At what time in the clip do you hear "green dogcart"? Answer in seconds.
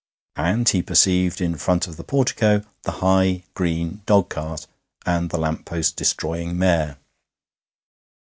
3.53-4.65